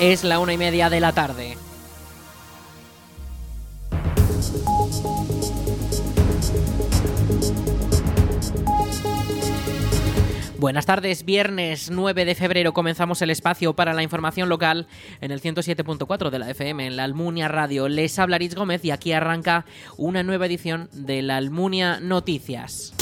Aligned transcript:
Es 0.00 0.24
la 0.24 0.38
una 0.38 0.54
y 0.54 0.56
media 0.56 0.88
de 0.88 0.98
la 0.98 1.12
tarde. 1.12 1.58
Buenas 10.58 10.86
tardes, 10.86 11.26
viernes 11.26 11.90
9 11.90 12.24
de 12.24 12.34
febrero 12.34 12.72
comenzamos 12.72 13.20
el 13.20 13.28
espacio 13.28 13.76
para 13.76 13.92
la 13.92 14.02
información 14.02 14.48
local 14.48 14.88
en 15.20 15.32
el 15.32 15.42
107.4 15.42 16.30
de 16.30 16.38
la 16.38 16.48
FM 16.48 16.86
en 16.86 16.96
la 16.96 17.04
Almunia 17.04 17.48
Radio. 17.48 17.86
Les 17.90 18.18
habla 18.18 18.36
Aritz 18.36 18.54
Gómez 18.54 18.82
y 18.86 18.92
aquí 18.92 19.12
arranca 19.12 19.66
una 19.98 20.22
nueva 20.22 20.46
edición 20.46 20.88
de 20.92 21.20
la 21.20 21.36
Almunia 21.36 22.00
Noticias. 22.00 22.94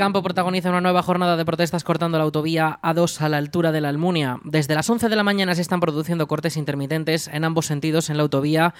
Campo 0.00 0.22
protagoniza 0.22 0.70
una 0.70 0.80
nueva 0.80 1.02
jornada 1.02 1.36
de 1.36 1.44
protestas 1.44 1.84
cortando 1.84 2.16
la 2.16 2.24
autovía 2.24 2.78
A2 2.82 3.20
a 3.20 3.28
la 3.28 3.36
altura 3.36 3.70
de 3.70 3.82
la 3.82 3.90
Almunia. 3.90 4.38
Desde 4.44 4.74
las 4.74 4.88
11 4.88 5.10
de 5.10 5.14
la 5.14 5.22
mañana 5.22 5.54
se 5.54 5.60
están 5.60 5.78
produciendo 5.78 6.26
cortes 6.26 6.56
intermitentes 6.56 7.28
en 7.28 7.44
ambos 7.44 7.66
sentidos 7.66 8.08
en 8.08 8.16
la 8.16 8.22
autovía 8.22 8.72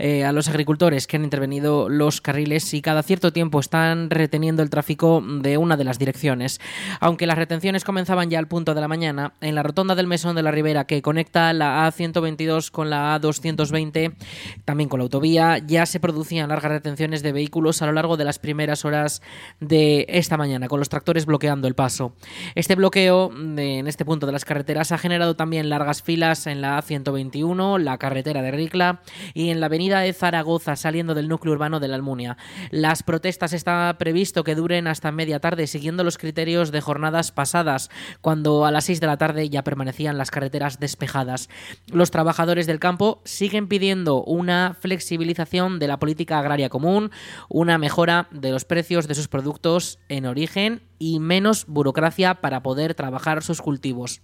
eh, 0.00 0.24
a 0.24 0.32
los 0.32 0.48
agricultores 0.48 1.06
que 1.06 1.16
han 1.16 1.22
intervenido 1.22 1.88
los 1.88 2.20
carriles 2.20 2.74
y 2.74 2.82
cada 2.82 3.04
cierto 3.04 3.32
tiempo 3.32 3.60
están 3.60 4.10
reteniendo 4.10 4.64
el 4.64 4.70
tráfico 4.70 5.22
de 5.24 5.58
una 5.58 5.76
de 5.76 5.84
las 5.84 6.00
direcciones. 6.00 6.60
Aunque 6.98 7.28
las 7.28 7.38
retenciones 7.38 7.84
comenzaban 7.84 8.28
ya 8.28 8.40
al 8.40 8.48
punto 8.48 8.74
de 8.74 8.80
la 8.80 8.88
mañana, 8.88 9.34
en 9.40 9.54
la 9.54 9.62
rotonda 9.62 9.94
del 9.94 10.08
Mesón 10.08 10.34
de 10.34 10.42
la 10.42 10.50
Ribera 10.50 10.88
que 10.88 11.02
conecta 11.02 11.52
la 11.52 11.88
A122 11.88 12.72
con 12.72 12.90
la 12.90 13.16
A220, 13.20 14.12
también 14.64 14.88
con 14.88 14.98
la 14.98 15.04
autovía, 15.04 15.58
ya 15.58 15.86
se 15.86 16.00
producían 16.00 16.48
largas 16.48 16.72
retenciones 16.72 17.22
de 17.22 17.30
vehículos 17.30 17.80
a 17.80 17.86
lo 17.86 17.92
largo 17.92 18.16
de 18.16 18.24
las 18.24 18.40
primeras 18.40 18.84
horas 18.84 19.22
de 19.60 20.06
esta 20.08 20.36
mañana 20.36 20.63
con 20.68 20.78
los 20.78 20.88
tractores 20.88 21.26
bloqueando 21.26 21.68
el 21.68 21.74
paso. 21.74 22.14
Este 22.54 22.74
bloqueo 22.74 23.30
en 23.34 23.86
este 23.86 24.04
punto 24.04 24.26
de 24.26 24.32
las 24.32 24.44
carreteras 24.44 24.92
ha 24.92 24.98
generado 24.98 25.36
también 25.36 25.68
largas 25.68 26.02
filas 26.02 26.46
en 26.46 26.60
la 26.60 26.80
A121, 26.80 27.78
la 27.78 27.98
carretera 27.98 28.42
de 28.42 28.50
Ricla 28.50 29.02
y 29.34 29.50
en 29.50 29.60
la 29.60 29.66
avenida 29.66 30.00
de 30.00 30.12
Zaragoza, 30.12 30.76
saliendo 30.76 31.14
del 31.14 31.28
núcleo 31.28 31.54
urbano 31.54 31.80
de 31.80 31.88
la 31.88 31.96
Almunia. 31.96 32.36
Las 32.70 33.02
protestas 33.02 33.52
está 33.52 33.96
previsto 33.98 34.44
que 34.44 34.54
duren 34.54 34.86
hasta 34.86 35.12
media 35.12 35.40
tarde, 35.40 35.66
siguiendo 35.66 36.04
los 36.04 36.18
criterios 36.18 36.70
de 36.70 36.80
jornadas 36.80 37.32
pasadas, 37.32 37.90
cuando 38.20 38.64
a 38.64 38.70
las 38.70 38.84
6 38.84 39.00
de 39.00 39.06
la 39.06 39.16
tarde 39.16 39.48
ya 39.48 39.64
permanecían 39.64 40.18
las 40.18 40.30
carreteras 40.30 40.80
despejadas. 40.80 41.48
Los 41.92 42.10
trabajadores 42.10 42.66
del 42.66 42.78
campo 42.78 43.20
siguen 43.24 43.68
pidiendo 43.68 44.22
una 44.22 44.76
flexibilización 44.78 45.78
de 45.78 45.88
la 45.88 45.98
política 45.98 46.38
agraria 46.38 46.68
común, 46.68 47.10
una 47.48 47.78
mejora 47.78 48.28
de 48.30 48.50
los 48.50 48.64
precios 48.64 49.08
de 49.08 49.14
sus 49.14 49.28
productos 49.28 49.98
en 50.08 50.26
origen 50.26 50.43
y 50.98 51.20
menos 51.20 51.66
burocracia 51.66 52.40
para 52.40 52.62
poder 52.62 52.94
trabajar 52.94 53.42
sus 53.42 53.60
cultivos. 53.60 54.20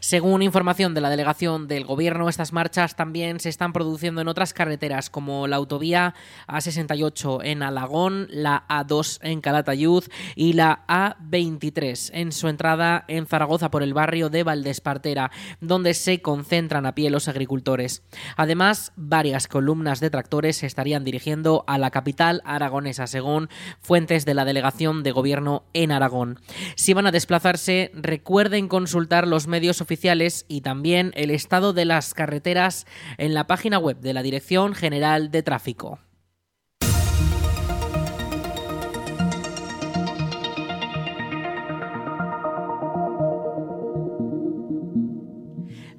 Según 0.00 0.42
información 0.42 0.94
de 0.94 1.00
la 1.00 1.10
delegación 1.10 1.68
del 1.68 1.84
Gobierno, 1.84 2.28
estas 2.28 2.52
marchas 2.52 2.96
también 2.96 3.40
se 3.40 3.48
están 3.48 3.72
produciendo 3.72 4.20
en 4.20 4.28
otras 4.28 4.52
carreteras 4.52 5.10
como 5.10 5.46
la 5.46 5.56
autovía 5.56 6.14
A68 6.48 7.40
en 7.44 7.62
Alagón, 7.62 8.28
la 8.30 8.64
A2 8.68 9.18
en 9.22 9.40
Calatayud 9.40 10.04
y 10.36 10.54
la 10.54 10.84
A23 10.88 12.10
en 12.12 12.32
su 12.32 12.48
entrada 12.48 13.04
en 13.08 13.26
Zaragoza 13.26 13.70
por 13.70 13.82
el 13.82 13.94
barrio 13.94 14.30
de 14.30 14.42
Valdespartera, 14.42 15.30
donde 15.60 15.94
se 15.94 16.22
concentran 16.22 16.86
a 16.86 16.94
pie 16.94 17.10
los 17.10 17.28
agricultores. 17.28 18.02
Además, 18.36 18.92
varias 18.96 19.48
columnas 19.48 20.00
de 20.00 20.10
tractores 20.10 20.56
se 20.56 20.66
estarían 20.66 21.04
dirigiendo 21.04 21.64
a 21.66 21.78
la 21.78 21.90
capital 21.90 22.42
aragonesa, 22.44 23.06
según 23.06 23.48
fuentes 23.80 24.24
de 24.24 24.34
la 24.34 24.44
delegación 24.44 25.02
de 25.02 25.12
Gobierno 25.12 25.64
en 25.72 25.92
Aragón. 25.92 26.40
Si 26.76 26.94
van 26.94 27.06
a 27.06 27.12
desplazarse, 27.12 27.90
recuerden 27.94 28.68
consultar 28.68 29.26
los 29.26 29.46
oficiales 29.80 30.44
y 30.48 30.60
también 30.60 31.12
el 31.14 31.30
estado 31.30 31.72
de 31.72 31.84
las 31.84 32.14
carreteras 32.14 32.86
en 33.18 33.34
la 33.34 33.46
página 33.46 33.78
web 33.78 34.00
de 34.00 34.12
la 34.12 34.22
Dirección 34.22 34.74
General 34.74 35.30
de 35.30 35.42
Tráfico. 35.42 35.98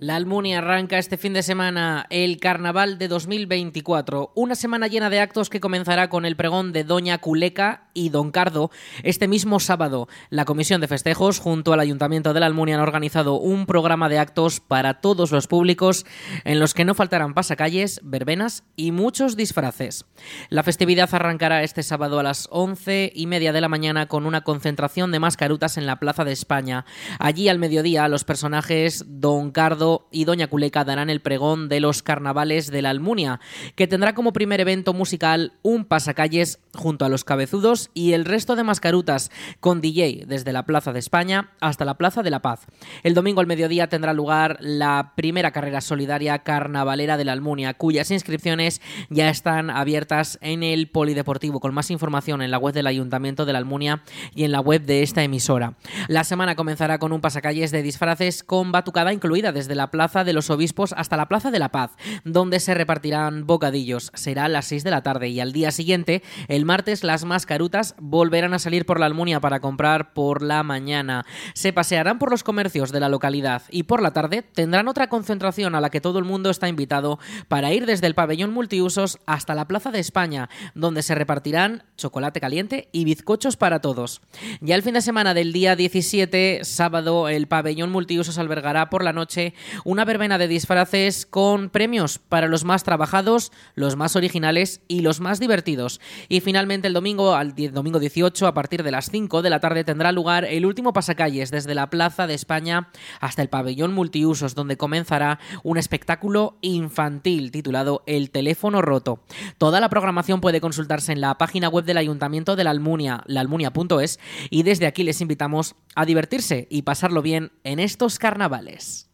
La 0.06 0.18
Almunia 0.18 0.60
arranca 0.60 1.00
este 1.00 1.18
fin 1.18 1.34
de 1.34 1.42
semana 1.42 2.06
el 2.12 2.40
Carnaval 2.40 3.00
de 3.00 3.08
2024, 3.08 4.34
una 4.36 4.54
semana 4.54 4.86
llena 4.86 5.10
de 5.10 5.20
actos 5.20 5.50
que 5.50 5.60
comenzará 5.60 6.10
con 6.10 6.26
el 6.26 6.36
pregón 6.36 6.74
de 6.74 6.84
Doña 6.84 7.18
Culeca 7.18 7.90
y 7.96 8.10
Don 8.10 8.30
Cardo. 8.30 8.70
Este 9.02 9.28
mismo 9.28 9.60
sábado, 9.60 10.08
la 10.30 10.46
Comisión 10.46 10.80
de 10.80 10.88
Festejos 10.88 11.40
junto 11.40 11.74
al 11.74 11.80
Ayuntamiento 11.80 12.36
de 12.36 12.40
la 12.40 12.46
Almunia 12.46 12.76
han 12.76 12.82
organizado 12.82 13.40
un 13.40 13.66
programa 13.66 14.08
de 14.08 14.20
actos 14.20 14.60
para 14.60 15.02
todos 15.02 15.32
los 15.32 15.48
públicos 15.48 16.06
en 16.44 16.60
los 16.60 16.76
que 16.76 16.86
no 16.86 16.94
faltarán 16.94 17.34
pasacalles, 17.34 18.00
verbenas 18.04 18.64
y 18.76 18.92
muchos 18.92 19.36
disfraces. 19.36 20.06
La 20.50 20.62
festividad 20.62 21.10
arrancará 21.14 21.64
este 21.64 21.82
sábado 21.82 22.20
a 22.20 22.24
las 22.24 22.48
once 22.52 23.12
y 23.16 23.26
media 23.26 23.54
de 23.54 23.62
la 23.62 23.70
mañana 23.70 24.08
con 24.08 24.28
una 24.28 24.44
concentración 24.44 25.12
de 25.12 25.18
mascarutas 25.18 25.80
en 25.80 25.88
la 25.88 26.00
Plaza 26.00 26.24
de 26.24 26.34
España. 26.34 26.86
Allí 27.18 27.50
al 27.50 27.58
mediodía 27.58 28.08
los 28.08 28.24
personajes 28.24 29.04
Don 29.08 29.50
Cardo 29.50 29.95
y 30.12 30.26
Doña 30.26 30.48
Culeca 30.48 30.84
darán 30.84 31.10
el 31.10 31.22
pregón 31.22 31.70
de 31.70 31.80
los 31.80 32.04
carnavales 32.04 32.72
de 32.72 32.82
la 32.82 32.90
Almunia, 32.90 33.40
que 33.76 33.88
tendrá 33.88 34.14
como 34.14 34.34
primer 34.34 34.62
evento 34.62 34.94
musical 34.94 35.54
un 35.62 35.86
pasacalles 35.86 36.60
junto 36.74 37.06
a 37.06 37.10
los 37.10 37.24
cabezudos 37.24 37.90
y 37.94 38.14
el 38.14 38.26
resto 38.26 38.56
de 38.56 38.64
mascarutas, 38.64 39.32
con 39.60 39.82
DJ 39.82 40.26
desde 40.28 40.54
la 40.54 40.66
Plaza 40.66 40.94
de 40.94 41.00
España 41.00 41.52
hasta 41.60 41.86
la 41.86 41.96
Plaza 41.96 42.24
de 42.24 42.30
la 42.30 42.42
Paz. 42.42 42.68
El 43.04 43.14
domingo 43.14 43.42
al 43.42 43.48
mediodía 43.48 43.88
tendrá 43.88 44.14
lugar 44.14 44.58
la 44.60 45.14
primera 45.16 45.52
carrera 45.52 45.82
solidaria 45.82 46.40
carnavalera 46.40 47.18
de 47.18 47.26
la 47.26 47.34
Almunia, 47.34 47.74
cuyas 47.74 48.12
inscripciones 48.12 48.82
ya 49.10 49.30
están 49.30 49.70
abiertas 49.70 50.38
en 50.42 50.64
el 50.64 50.88
Polideportivo, 50.90 51.60
con 51.60 51.74
más 51.74 51.92
información 51.92 52.42
en 52.42 52.52
la 52.52 52.58
web 52.58 52.74
del 52.74 52.88
Ayuntamiento 52.88 53.46
de 53.46 53.54
la 53.54 53.60
Almunia 53.60 54.04
y 54.34 54.44
en 54.44 54.52
la 54.52 54.60
web 54.60 54.84
de 54.84 55.04
esta 55.04 55.24
emisora. 55.24 55.74
La 56.08 56.24
semana 56.24 56.56
comenzará 56.56 57.00
con 57.00 57.12
un 57.12 57.22
pasacalles 57.22 57.72
de 57.72 57.82
disfraces 57.82 58.44
con 58.44 58.72
batucada 58.72 59.14
incluida 59.14 59.52
desde 59.52 59.76
la 59.76 59.85
Plaza 59.92 60.24
de 60.24 60.34
los 60.34 60.50
Obispos 60.50 60.94
hasta 60.94 61.18
la 61.18 61.28
Plaza 61.28 61.52
de 61.52 61.60
la 61.60 61.70
Paz, 61.70 61.92
donde 62.24 62.60
se 62.60 62.74
repartirán 62.74 63.46
bocadillos. 63.46 64.12
Será 64.14 64.46
a 64.46 64.50
las 64.50 64.66
6 64.66 64.84
de 64.84 64.92
la 64.92 65.04
tarde 65.04 65.30
y 65.30 65.40
al 65.40 65.54
día 65.54 65.72
siguiente, 65.72 66.24
el 66.48 66.66
martes, 66.66 67.04
las 67.04 67.26
mascarutas 67.26 67.96
volverán 68.00 68.54
a 68.54 68.60
salir 68.60 68.86
por 68.86 69.00
la 69.00 69.06
Almunia 69.06 69.40
para 69.40 69.60
comprar 69.60 70.14
por 70.14 70.42
la 70.42 70.64
mañana. 70.64 71.26
Se 71.54 71.74
pasearán 71.74 72.20
por 72.20 72.32
los 72.32 72.44
comercios 72.44 72.92
de 72.92 73.00
la 73.00 73.10
localidad 73.10 73.64
y 73.70 73.84
por 73.84 74.02
la 74.02 74.14
tarde 74.14 74.42
tendrán 74.42 74.88
otra 74.88 75.10
concentración 75.10 75.76
a 75.76 75.82
la 75.82 75.90
que 75.90 76.02
todo 76.02 76.20
el 76.20 76.26
mundo 76.26 76.50
está 76.50 76.68
invitado 76.68 77.20
para 77.48 77.74
ir 77.74 77.86
desde 77.86 78.08
el 78.08 78.16
pabellón 78.16 78.54
multiusos 78.54 79.20
hasta 79.26 79.56
la 79.56 79.68
Plaza 79.68 79.92
de 79.92 80.00
España, 80.00 80.50
donde 80.74 81.04
se 81.04 81.16
repartirán 81.16 81.84
chocolate 81.98 82.40
caliente 82.40 82.90
y 82.92 83.06
bizcochos 83.06 83.58
para 83.58 83.80
todos. 83.80 84.22
Ya 84.62 84.76
el 84.76 84.84
fin 84.84 84.94
de 84.94 85.02
semana 85.02 85.34
del 85.34 85.54
día 85.54 85.76
17, 85.76 86.62
sábado, 86.64 87.30
el 87.30 87.48
pabellón 87.48 87.92
multiusos 87.92 88.38
albergará 88.38 88.90
por 88.90 89.04
la 89.04 89.14
noche 89.14 89.54
una 89.84 90.06
verbena 90.06 90.38
de 90.38 90.48
disfraces 90.48 91.26
con 91.26 91.70
premios 91.70 92.20
para 92.20 92.48
los 92.48 92.64
más 92.64 92.84
trabajados, 92.84 93.52
los 93.76 93.96
más 93.96 94.16
originales 94.16 94.82
y 94.88 95.02
los 95.02 95.20
más 95.20 95.40
divertidos. 95.40 96.00
Y 96.30 96.40
finalmente 96.42 96.88
el 96.88 96.94
domingo, 96.94 97.36
al 97.36 97.54
domingo 97.72 98.00
18, 98.00 98.48
a 98.48 98.54
partir 98.54 98.84
de 98.84 98.92
las 98.92 99.10
5 99.10 99.42
de 99.42 99.50
la 99.50 99.60
tarde, 99.60 99.84
tendrá 99.84 100.12
lugar 100.12 100.46
el 100.46 100.66
último 100.66 100.94
pasacalles 100.94 101.52
desde 101.52 101.76
la 101.76 101.90
Plaza 101.90 102.28
de 102.28 102.34
España 102.34 102.90
hasta 103.20 103.42
el 103.42 103.50
pabellón 103.50 103.94
multiusos, 103.94 104.56
donde 104.56 104.78
comenzará 104.78 105.40
un 105.64 105.78
espectáculo 105.78 106.58
infantil 106.62 107.52
titulado 107.52 108.04
El 108.06 108.32
teléfono 108.32 108.82
roto. 108.82 109.24
Toda 109.58 109.80
la 109.80 109.90
programación 109.90 110.42
puede 110.42 110.62
consultarse 110.62 111.12
en 111.12 111.22
la 111.22 111.38
página 111.38 111.70
web 111.70 111.86
del 111.86 111.98
Ayuntamiento 111.98 112.56
de 112.56 112.64
la 112.64 112.72
Almunia, 112.72 113.24
laalmunia.es, 113.26 114.20
y 114.50 114.64
desde 114.64 114.88
aquí 114.88 115.04
les 115.04 115.22
invitamos 115.22 115.76
a 115.96 116.06
divertirse 116.06 116.68
y 116.70 116.84
pasarlo 116.84 117.22
bien 117.22 117.52
en 117.64 117.80
estos 117.80 118.20
carnavales. 118.20 119.10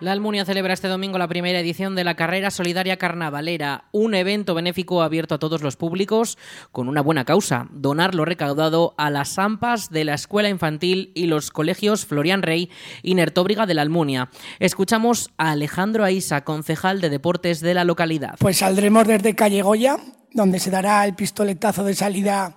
La 0.00 0.10
Almunia 0.10 0.44
celebra 0.44 0.74
este 0.74 0.88
domingo 0.88 1.18
la 1.18 1.28
primera 1.28 1.60
edición 1.60 1.94
de 1.94 2.02
la 2.02 2.16
Carrera 2.16 2.50
Solidaria 2.50 2.96
Carnavalera, 2.96 3.84
un 3.92 4.16
evento 4.16 4.52
benéfico 4.52 5.02
abierto 5.02 5.36
a 5.36 5.38
todos 5.38 5.62
los 5.62 5.76
públicos 5.76 6.36
con 6.72 6.88
una 6.88 7.00
buena 7.00 7.24
causa, 7.24 7.68
donar 7.70 8.12
lo 8.12 8.24
recaudado 8.24 8.94
a 8.98 9.08
las 9.08 9.38
AMPAs 9.38 9.90
de 9.90 10.04
la 10.04 10.14
Escuela 10.14 10.48
Infantil 10.48 11.12
y 11.14 11.26
los 11.26 11.52
colegios 11.52 12.06
Florian 12.06 12.42
Rey 12.42 12.70
y 13.04 13.14
Nertóbriga 13.14 13.66
de 13.66 13.74
la 13.74 13.82
Almunia. 13.82 14.30
Escuchamos 14.58 15.30
a 15.38 15.52
Alejandro 15.52 16.02
Aisa, 16.02 16.42
concejal 16.42 17.00
de 17.00 17.08
deportes 17.08 17.60
de 17.60 17.74
la 17.74 17.84
localidad. 17.84 18.34
Pues 18.40 18.58
saldremos 18.58 19.06
desde 19.06 19.36
Calle 19.36 19.62
Goya, 19.62 19.98
donde 20.32 20.58
se 20.58 20.72
dará 20.72 21.04
el 21.04 21.14
pistoletazo 21.14 21.84
de 21.84 21.94
salida 21.94 22.56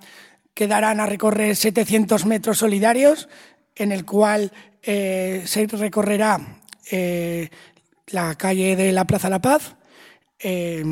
que 0.56 0.68
darán 0.68 1.00
a 1.00 1.06
recorrer 1.06 1.56
700 1.56 2.26
metros 2.26 2.58
solidarios, 2.58 3.30
en 3.76 3.92
el 3.92 4.06
cual 4.06 4.52
eh, 4.82 5.44
se 5.46 5.68
recorrerá 5.68 6.64
eh, 6.92 7.50
la 8.08 8.36
calle 8.36 8.76
de 8.76 8.92
la 8.92 9.06
Plaza 9.06 9.30
La 9.30 9.42
Paz, 9.42 9.76
eh, 10.40 10.84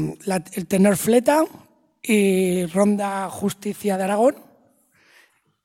el 0.53 0.68
Tenor 0.68 0.97
Fleta 0.97 1.44
y 2.01 2.65
Ronda 2.65 3.30
Justicia 3.30 3.97
de 3.97 4.03
Aragón. 4.03 4.36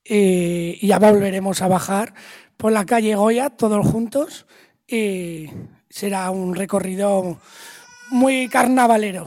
y 0.04 0.86
ya 0.86 0.98
volveremos 0.98 1.62
a 1.62 1.68
bajar 1.68 2.14
por 2.56 2.72
la 2.72 2.84
calle 2.84 3.14
Goya 3.14 3.50
todos 3.50 3.86
juntos 3.86 4.46
y 4.86 5.46
será 5.88 6.30
un 6.30 6.54
recorrido 6.54 7.38
muy 8.10 8.48
carnavalero. 8.48 9.26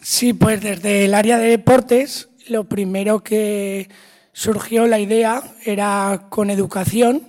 Sí, 0.00 0.32
pues 0.32 0.60
desde 0.60 1.04
el 1.04 1.14
área 1.14 1.38
de 1.38 1.48
deportes 1.48 2.28
lo 2.48 2.64
primero 2.64 3.22
que 3.22 3.88
surgió 4.32 4.86
la 4.86 4.98
idea 4.98 5.42
era 5.64 6.26
con 6.28 6.50
educación 6.50 7.22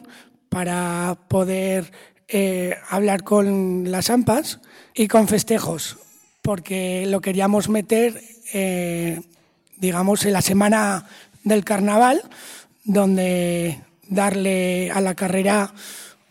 para 0.50 1.18
poder 1.28 1.92
eh, 2.34 2.78
hablar 2.90 3.24
con 3.24 3.92
las 3.92 4.10
AMPAs 4.10 4.62
y 4.94 5.08
con 5.08 5.28
festejos, 5.28 5.98
porque 6.42 7.06
lo 7.08 7.20
queríamos 7.20 7.68
meter, 7.68 8.22
eh, 8.54 9.20
digamos, 9.78 10.26
en 10.26 10.34
la 10.34 10.42
semana 10.42 11.08
del 11.44 11.66
carnaval, 11.66 12.22
donde 12.86 13.82
darle 14.08 14.92
a 14.92 15.02
la 15.02 15.14
carrera 15.14 15.74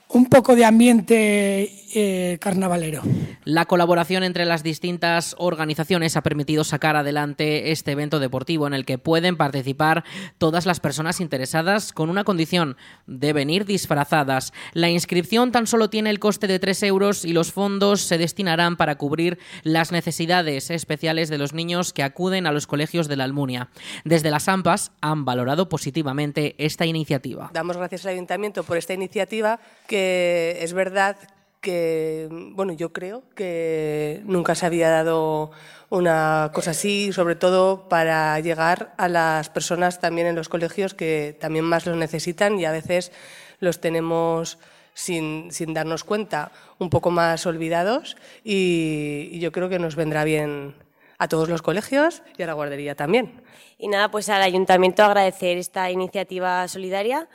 un 0.09 0.27
poco 0.27 0.57
de 0.57 0.65
ambiente 0.65 1.71
eh, 1.95 2.39
carnavalero. 2.41 3.03
La 3.45 3.65
colaboración 3.65 4.23
entre 4.23 4.45
las 4.45 4.63
distintas 4.63 5.35
organizaciones 5.39 6.17
ha 6.17 6.23
permitido 6.23 6.63
sacar 6.63 6.97
adelante 6.97 7.73
este 7.73 7.93
evento 7.93 8.19
deportivo 8.21 8.67
en 8.67 8.75
el 8.75 8.85
que 8.85 8.99
pueden 8.99 9.37
participar 9.37 10.05
todas 10.39 10.67
las 10.67 10.79
personas 10.79 11.21
interesadas 11.21 11.93
con 11.93 12.11
una 12.11 12.25
condición 12.25 12.77
de 13.07 13.33
venir 13.33 13.65
disfrazadas. 13.65 14.53
La 14.73 14.91
inscripción 14.91 15.53
tan 15.53 15.67
solo 15.67 15.91
tiene 15.91 16.11
el 16.11 16.19
coste 16.19 16.47
de 16.47 16.59
3 16.59 16.83
euros 16.85 17.25
y 17.25 17.33
los 17.33 17.53
fondos 17.53 18.03
se 18.03 18.19
destinarán 18.19 18.77
para 18.77 18.97
cubrir 18.97 19.39
las 19.63 19.91
necesidades 19.91 20.71
especiales 20.71 21.29
de 21.29 21.39
los 21.39 21.55
niños 21.55 21.93
que 21.93 22.03
acuden 22.03 22.47
a 22.47 22.53
los 22.53 22.67
colegios 22.67 23.09
de 23.09 23.17
la 23.17 23.25
Almunia. 23.25 23.69
Desde 24.05 24.31
las 24.31 24.49
AMPAS 24.49 24.93
han 25.01 25.25
valorado 25.25 25.69
positivamente 25.69 26.55
esta 26.59 26.87
iniciativa. 26.87 27.51
Damos 27.53 27.77
gracias 27.77 28.05
al 28.05 28.13
Ayuntamiento 28.13 28.65
por 28.65 28.77
esta 28.77 28.95
iniciativa 28.95 29.61
que 29.87 30.59
es 30.61 30.73
verdad 30.73 31.17
que, 31.61 32.29
bueno, 32.31 32.73
yo 32.73 32.93
creo 32.93 33.23
que 33.35 34.23
nunca 34.25 34.55
se 34.55 34.67
había 34.67 34.91
dado 34.91 35.51
una 35.91 36.51
cosa 36.55 36.71
así, 36.71 37.13
sobre 37.13 37.35
todo 37.35 37.89
para 37.89 38.39
llegar 38.41 38.95
a 38.97 39.09
las 39.09 39.51
personas 39.51 40.01
también 40.01 40.27
en 40.27 40.37
los 40.37 40.49
colegios 40.49 40.95
que 40.95 41.37
también 41.41 41.65
más 41.65 41.87
los 41.87 41.97
necesitan 41.97 42.59
y 42.59 42.65
a 42.65 42.73
veces 42.73 43.13
los 43.59 43.81
tenemos 43.81 44.59
sin, 44.95 45.51
sin 45.53 45.75
darnos 45.75 46.05
cuenta 46.05 46.53
un 46.79 46.91
poco 46.91 47.11
más 47.11 47.47
olvidados 47.47 48.17
y, 48.45 49.39
yo 49.39 49.53
creo 49.53 49.69
que 49.69 49.79
nos 49.79 49.97
vendrá 49.97 50.25
bien 50.25 50.75
a 51.19 51.29
todos 51.29 51.49
los 51.49 51.63
colegios 51.63 52.23
y 52.39 52.43
a 52.43 52.47
la 52.47 52.55
guardería 52.55 52.95
también. 52.95 53.43
Y 53.79 53.89
nada, 53.89 54.11
pues 54.11 54.29
al 54.29 54.43
ayuntamiento 54.43 55.03
agradecer 55.03 55.59
esta 55.59 55.91
iniciativa 55.91 56.67
solidaria 56.69 57.29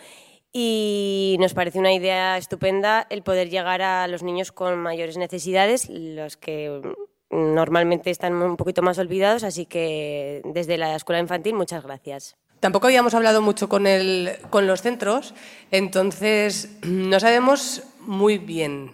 y 0.57 1.35
nos 1.41 1.53
parece 1.53 1.79
una 1.79 1.91
idea 1.91 2.37
estupenda 2.37 3.05
el 3.09 3.23
poder 3.23 3.49
llegar 3.49 3.81
a 3.81 4.07
los 4.07 4.23
niños 4.23 4.53
con 4.53 4.77
mayores 4.77 5.17
necesidades, 5.17 5.89
los 5.89 6.37
que 6.37 6.81
normalmente 7.29 8.09
están 8.09 8.35
un 8.35 8.55
poquito 8.55 8.81
más 8.81 8.97
olvidados, 8.97 9.43
así 9.43 9.65
que 9.65 10.41
desde 10.45 10.77
la 10.77 10.95
escuela 10.95 11.19
infantil 11.19 11.55
muchas 11.55 11.83
gracias. 11.83 12.37
Tampoco 12.61 12.87
habíamos 12.87 13.13
hablado 13.13 13.41
mucho 13.41 13.67
con, 13.67 13.85
el, 13.85 14.31
con 14.49 14.65
los 14.65 14.81
centros, 14.81 15.33
entonces 15.71 16.77
no 16.83 17.19
sabemos 17.19 17.83
muy 17.99 18.37
bien. 18.37 18.91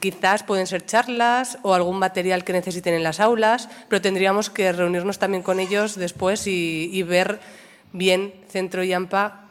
Quizás 0.00 0.42
pueden 0.42 0.66
ser 0.66 0.86
charlas 0.86 1.60
o 1.62 1.74
algún 1.74 2.00
material 2.00 2.42
que 2.42 2.52
necesiten 2.52 2.94
en 2.94 3.04
las 3.04 3.20
aulas, 3.20 3.68
pero 3.88 4.02
tendríamos 4.02 4.50
que 4.50 4.72
reunirnos 4.72 5.20
también 5.20 5.44
con 5.44 5.60
ellos 5.60 5.94
después 5.94 6.48
y, 6.48 6.90
y 6.92 7.04
ver 7.04 7.38
bien 7.92 8.34
Centro 8.48 8.82
y 8.82 8.92
AMPA 8.92 9.45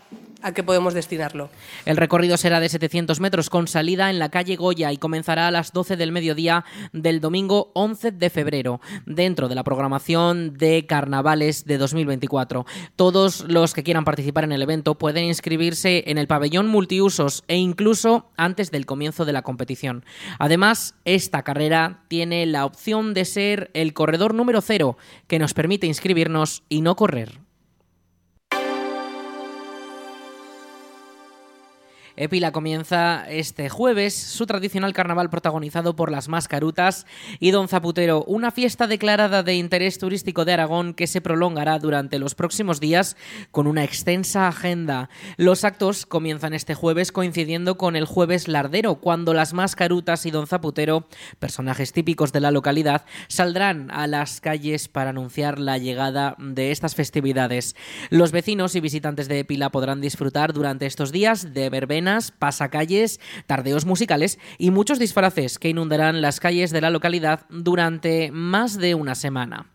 a 0.46 0.54
qué 0.54 0.62
podemos 0.62 0.94
destinarlo. 0.94 1.50
El 1.86 1.98
recorrido 1.98 2.38
será 2.38 2.60
de 2.60 2.70
700 2.70 3.20
metros 3.20 3.50
con 3.50 3.68
salida 3.68 4.12
en 4.12 4.20
la 4.20 4.30
calle 4.30 4.56
Goya 4.56 4.92
y 4.92 4.98
comenzará 4.98 5.48
a 5.48 5.52
las 5.52 5.74
12 5.74 5.98
del 5.98 6.12
mediodía 6.12 6.66
del 6.94 7.20
domingo 7.20 7.72
11 7.74 8.12
de 8.12 8.30
febrero, 8.30 8.80
dentro 9.08 9.50
de 9.50 9.56
la 9.56 9.64
programación 9.64 10.56
de 10.56 10.86
carnavales 10.86 11.66
de 11.66 11.80
2024. 11.80 12.68
Todos 12.96 13.46
los 13.48 13.74
que 13.74 13.82
quieran 13.82 14.06
participar 14.06 14.44
en 14.44 14.52
el 14.52 14.62
evento 14.62 15.00
pueden 15.00 15.26
inscribirse 15.26 16.04
en 16.06 16.20
el 16.20 16.28
pabellón 16.28 16.68
multiusos 16.68 17.44
e 17.48 17.56
incluso 17.56 18.30
antes 18.38 18.70
del 18.70 18.86
comienzo 18.86 19.26
de 19.26 19.34
la 19.34 19.42
competición. 19.42 20.06
Además, 20.38 20.94
esta 21.06 21.42
carrera 21.42 22.04
tiene 22.08 22.46
la 22.46 22.66
opción 22.66 23.16
de 23.16 23.26
ser 23.26 23.72
el 23.74 23.94
corredor 23.94 24.36
número 24.36 24.62
cero, 24.62 24.96
que 25.26 25.40
nos 25.40 25.56
permite 25.56 25.88
inscribirnos 25.88 26.62
y 26.70 26.82
no 26.82 26.96
correr. 26.96 27.40
Epila 32.18 32.54
comienza 32.54 33.26
este 33.30 33.68
jueves 33.68 34.16
su 34.16 34.46
tradicional 34.46 34.94
carnaval 34.94 35.30
protagonizado 35.30 35.98
por 35.98 36.12
las 36.12 36.30
mascarutas 36.30 37.06
y 37.42 37.52
Don 37.52 37.68
Zaputero, 37.68 38.24
una 38.24 38.52
fiesta 38.52 38.88
declarada 38.88 39.44
de 39.44 39.56
interés 39.56 40.00
turístico 40.00 40.46
de 40.46 40.54
Aragón 40.54 40.94
que 40.94 41.08
se 41.08 41.20
prolongará 41.20 41.78
durante 41.78 42.18
los 42.18 42.34
próximos 42.34 42.80
días 42.80 43.18
con 43.52 43.68
una 43.68 43.84
extensa 43.84 44.48
agenda. 44.48 45.10
Los 45.36 45.66
actos 45.66 46.06
comienzan 46.06 46.54
este 46.54 46.74
jueves 46.74 47.12
coincidiendo 47.12 47.78
con 47.78 47.98
el 47.98 48.06
jueves 48.06 48.48
lardero, 48.48 48.96
cuando 48.96 49.34
las 49.34 49.54
mascarutas 49.54 50.26
y 50.26 50.32
Don 50.32 50.48
Zaputero, 50.48 51.08
personajes 51.40 51.92
típicos 51.92 52.32
de 52.32 52.40
la 52.40 52.52
localidad, 52.52 53.04
saldrán 53.28 53.92
a 53.92 54.08
las 54.08 54.40
calles 54.40 54.88
para 54.88 55.10
anunciar 55.10 55.60
la 55.60 55.78
llegada 55.78 56.38
de 56.40 56.72
estas 56.72 56.96
festividades. 56.96 57.76
Los 58.10 58.32
vecinos 58.32 58.76
y 58.76 58.80
visitantes 58.80 59.28
de 59.28 59.40
Epila 59.40 59.70
podrán 59.70 60.00
disfrutar 60.00 60.54
durante 60.54 60.86
estos 60.86 61.12
días 61.12 61.54
de 61.54 61.70
verbena 61.70 62.05
pasacalles, 62.38 63.20
tardeos 63.48 63.86
musicales 63.86 64.40
y 64.58 64.72
muchos 64.72 65.00
disfraces 65.00 65.60
que 65.60 65.70
inundarán 65.70 66.22
las 66.22 66.40
calles 66.40 66.72
de 66.72 66.82
la 66.82 66.90
localidad 66.90 67.46
durante 67.50 68.32
más 68.32 68.78
de 68.78 68.96
una 68.96 69.16
semana. 69.16 69.75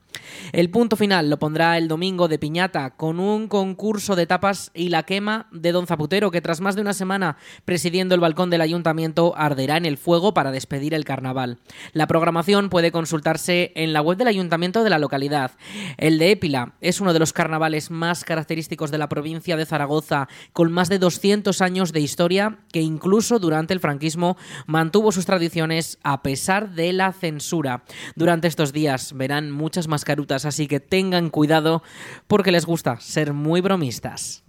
El 0.53 0.71
punto 0.71 0.97
final 0.97 1.31
lo 1.31 1.39
pondrá 1.39 1.79
el 1.79 1.89
domingo 1.89 2.29
de 2.29 2.39
Piñata 2.39 2.91
con 2.91 3.21
un 3.21 3.49
concurso 3.49 4.17
de 4.17 4.27
tapas 4.27 4.71
y 4.75 4.89
la 4.89 5.05
quema 5.05 5.47
de 5.53 5.73
Don 5.73 5.87
Zaputero 5.87 6.31
que 6.31 6.41
tras 6.41 6.61
más 6.61 6.75
de 6.75 6.81
una 6.81 6.93
semana 6.93 7.37
presidiendo 7.65 8.15
el 8.15 8.21
balcón 8.21 8.51
del 8.51 8.61
ayuntamiento 8.61 9.35
arderá 9.37 9.77
en 9.77 9.87
el 9.87 9.97
fuego 9.97 10.35
para 10.35 10.51
despedir 10.51 10.95
el 10.95 11.05
carnaval. 11.05 11.59
La 11.93 12.07
programación 12.07 12.69
puede 12.69 12.93
consultarse 12.93 13.73
en 13.75 13.93
la 13.93 14.03
web 14.03 14.19
del 14.19 14.29
ayuntamiento 14.29 14.83
de 14.83 14.91
la 14.91 14.99
localidad. 14.99 15.53
El 15.97 16.19
de 16.19 16.33
Épila 16.33 16.75
es 16.81 17.01
uno 17.01 17.13
de 17.13 17.19
los 17.19 17.33
carnavales 17.33 17.91
más 17.91 18.25
característicos 18.25 18.91
de 18.91 18.99
la 18.99 19.09
provincia 19.09 19.57
de 19.57 19.67
Zaragoza 19.67 20.29
con 20.53 20.73
más 20.73 20.89
de 20.89 20.99
200 20.99 21.61
años 21.61 21.93
de 21.93 22.01
historia 22.01 22.59
que 22.73 22.81
incluso 22.81 23.39
durante 23.39 23.75
el 23.75 23.81
franquismo 23.81 24.37
mantuvo 24.67 25.13
sus 25.13 25.27
tradiciones 25.27 25.99
a 26.03 26.23
pesar 26.23 26.71
de 26.75 26.93
la 26.93 27.13
censura. 27.13 27.85
Durante 28.17 28.49
estos 28.49 28.73
días 28.73 29.13
verán 29.13 29.51
muchas 29.51 29.89
más 29.89 30.00
carutas, 30.05 30.45
así 30.45 30.67
que 30.67 30.81
tengan 30.81 31.31
cuidado 31.31 31.83
porque 32.27 32.53
les 32.53 32.67
gusta 32.67 33.01
ser 33.01 33.33
muy 33.33 33.61
bromistas. 33.61 34.45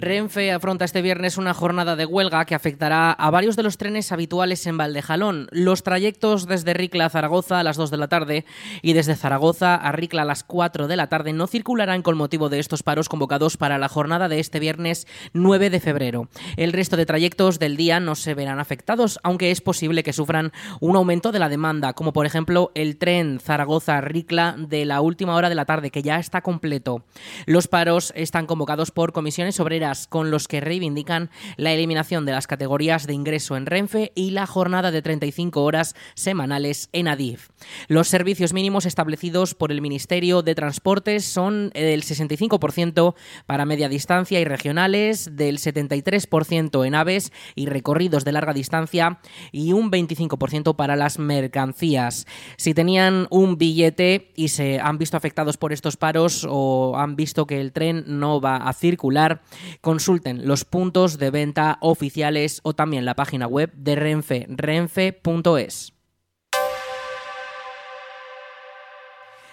Renfe 0.00 0.52
afronta 0.52 0.84
este 0.84 1.02
viernes 1.02 1.38
una 1.38 1.54
jornada 1.54 1.96
de 1.96 2.06
huelga 2.06 2.44
que 2.44 2.54
afectará 2.54 3.10
a 3.10 3.30
varios 3.32 3.56
de 3.56 3.64
los 3.64 3.78
trenes 3.78 4.12
habituales 4.12 4.64
en 4.68 4.76
Valdejalón. 4.76 5.48
Los 5.50 5.82
trayectos 5.82 6.46
desde 6.46 6.72
Ricla 6.72 7.06
a 7.06 7.10
Zaragoza 7.10 7.58
a 7.58 7.64
las 7.64 7.76
2 7.76 7.90
de 7.90 7.96
la 7.96 8.06
tarde 8.06 8.44
y 8.80 8.92
desde 8.92 9.16
Zaragoza 9.16 9.74
a 9.74 9.90
Ricla 9.90 10.22
a 10.22 10.24
las 10.24 10.44
4 10.44 10.86
de 10.86 10.96
la 10.96 11.08
tarde 11.08 11.32
no 11.32 11.48
circularán 11.48 12.02
con 12.02 12.16
motivo 12.16 12.48
de 12.48 12.60
estos 12.60 12.84
paros 12.84 13.08
convocados 13.08 13.56
para 13.56 13.76
la 13.76 13.88
jornada 13.88 14.28
de 14.28 14.38
este 14.38 14.60
viernes 14.60 15.08
9 15.32 15.68
de 15.68 15.80
febrero. 15.80 16.28
El 16.56 16.72
resto 16.72 16.96
de 16.96 17.04
trayectos 17.04 17.58
del 17.58 17.76
día 17.76 17.98
no 17.98 18.14
se 18.14 18.34
verán 18.34 18.60
afectados, 18.60 19.18
aunque 19.24 19.50
es 19.50 19.60
posible 19.60 20.04
que 20.04 20.12
sufran 20.12 20.52
un 20.78 20.94
aumento 20.94 21.32
de 21.32 21.40
la 21.40 21.48
demanda, 21.48 21.94
como 21.94 22.12
por 22.12 22.24
ejemplo 22.24 22.70
el 22.76 22.98
tren 22.98 23.40
Zaragoza-Ricla 23.40 24.54
de 24.58 24.84
la 24.84 25.00
última 25.00 25.34
hora 25.34 25.48
de 25.48 25.56
la 25.56 25.64
tarde, 25.64 25.90
que 25.90 26.02
ya 26.02 26.20
está 26.20 26.40
completo. 26.40 27.02
Los 27.46 27.66
paros 27.66 28.12
están 28.14 28.46
convocados 28.46 28.92
por 28.92 29.12
comisiones 29.12 29.58
obreras 29.58 29.87
con 30.08 30.30
los 30.30 30.48
que 30.48 30.60
reivindican 30.60 31.30
la 31.56 31.72
eliminación 31.72 32.26
de 32.26 32.32
las 32.32 32.46
categorías 32.46 33.06
de 33.06 33.14
ingreso 33.14 33.56
en 33.56 33.66
Renfe 33.66 34.12
y 34.14 34.30
la 34.30 34.46
jornada 34.46 34.90
de 34.90 35.02
35 35.02 35.62
horas 35.62 35.94
semanales 36.14 36.88
en 36.92 37.08
Adif. 37.08 37.48
Los 37.88 38.08
servicios 38.08 38.52
mínimos 38.52 38.86
establecidos 38.86 39.54
por 39.54 39.72
el 39.72 39.80
Ministerio 39.80 40.42
de 40.42 40.54
Transportes 40.54 41.24
son 41.24 41.70
del 41.70 42.02
65% 42.02 43.14
para 43.46 43.64
media 43.64 43.88
distancia 43.88 44.40
y 44.40 44.44
regionales, 44.44 45.36
del 45.36 45.58
73% 45.58 46.86
en 46.86 46.94
aves 46.94 47.32
y 47.54 47.66
recorridos 47.66 48.24
de 48.24 48.32
larga 48.32 48.52
distancia 48.52 49.20
y 49.52 49.72
un 49.72 49.90
25% 49.90 50.76
para 50.76 50.96
las 50.96 51.18
mercancías. 51.18 52.26
Si 52.56 52.74
tenían 52.74 53.26
un 53.30 53.56
billete 53.56 54.32
y 54.36 54.48
se 54.48 54.80
han 54.80 54.98
visto 54.98 55.16
afectados 55.16 55.56
por 55.56 55.72
estos 55.72 55.96
paros 55.96 56.46
o 56.48 56.96
han 56.96 57.16
visto 57.16 57.46
que 57.46 57.60
el 57.60 57.72
tren 57.72 58.04
no 58.06 58.40
va 58.40 58.56
a 58.56 58.72
circular, 58.72 59.42
consulten 59.80 60.46
los 60.46 60.64
puntos 60.64 61.18
de 61.18 61.30
venta 61.30 61.78
oficiales 61.80 62.60
o 62.62 62.74
también 62.74 63.04
la 63.04 63.14
página 63.14 63.46
web 63.46 63.72
de 63.74 63.96
Renfe, 63.96 64.46
renfe.es. 64.48 65.97